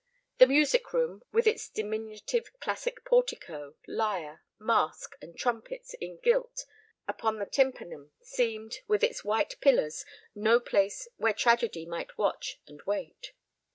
The 0.39 0.47
music 0.47 0.93
room, 0.93 1.21
with 1.31 1.45
its 1.45 1.69
diminutive 1.69 2.51
classic 2.59 3.05
portico, 3.05 3.75
lyre, 3.87 4.41
mask, 4.57 5.15
and 5.21 5.37
trumpets 5.37 5.93
in 5.93 6.17
gilt 6.17 6.65
upon 7.07 7.37
the 7.37 7.45
tympanum, 7.45 8.09
seemed, 8.19 8.79
with 8.87 9.03
its 9.03 9.23
white 9.23 9.59
pillars, 9.61 10.03
no 10.33 10.59
place 10.59 11.07
where 11.17 11.33
tragedy 11.33 11.85
might 11.85 12.17
watch 12.17 12.59
and 12.67 12.81
wait. 12.87 13.33